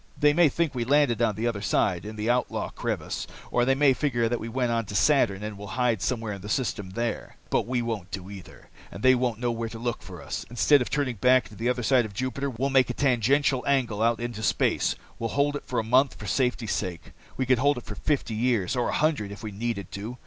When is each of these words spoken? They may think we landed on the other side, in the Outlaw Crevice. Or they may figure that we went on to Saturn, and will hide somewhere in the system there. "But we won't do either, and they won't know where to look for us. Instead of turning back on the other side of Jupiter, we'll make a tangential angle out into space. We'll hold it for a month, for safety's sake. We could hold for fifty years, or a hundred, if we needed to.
They 0.19 0.33
may 0.33 0.49
think 0.49 0.73
we 0.73 0.83
landed 0.83 1.21
on 1.21 1.35
the 1.35 1.45
other 1.45 1.61
side, 1.61 2.05
in 2.07 2.15
the 2.15 2.27
Outlaw 2.27 2.69
Crevice. 2.71 3.27
Or 3.51 3.65
they 3.65 3.75
may 3.75 3.93
figure 3.93 4.27
that 4.27 4.39
we 4.39 4.49
went 4.49 4.71
on 4.71 4.85
to 4.85 4.95
Saturn, 4.95 5.43
and 5.43 5.59
will 5.59 5.67
hide 5.77 6.01
somewhere 6.01 6.33
in 6.33 6.41
the 6.41 6.49
system 6.49 6.89
there. 6.95 7.35
"But 7.51 7.67
we 7.67 7.83
won't 7.83 8.09
do 8.09 8.27
either, 8.31 8.71
and 8.91 9.03
they 9.03 9.13
won't 9.13 9.37
know 9.39 9.51
where 9.51 9.69
to 9.69 9.77
look 9.77 10.01
for 10.01 10.19
us. 10.23 10.43
Instead 10.49 10.81
of 10.81 10.89
turning 10.89 11.17
back 11.17 11.49
on 11.51 11.57
the 11.59 11.69
other 11.69 11.83
side 11.83 12.05
of 12.05 12.15
Jupiter, 12.15 12.49
we'll 12.49 12.71
make 12.71 12.89
a 12.89 12.95
tangential 12.95 13.63
angle 13.67 14.01
out 14.01 14.19
into 14.19 14.41
space. 14.41 14.95
We'll 15.19 15.29
hold 15.37 15.55
it 15.55 15.65
for 15.67 15.77
a 15.77 15.83
month, 15.83 16.15
for 16.15 16.25
safety's 16.25 16.71
sake. 16.73 17.11
We 17.37 17.45
could 17.45 17.59
hold 17.59 17.83
for 17.83 17.93
fifty 17.93 18.33
years, 18.33 18.75
or 18.75 18.89
a 18.89 18.93
hundred, 18.93 19.31
if 19.31 19.43
we 19.43 19.51
needed 19.51 19.91
to. 19.91 20.17